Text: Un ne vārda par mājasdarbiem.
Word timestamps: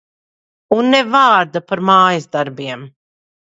Un 0.77 0.89
ne 0.93 1.01
vārda 1.17 1.63
par 1.69 1.85
mājasdarbiem. 1.91 2.89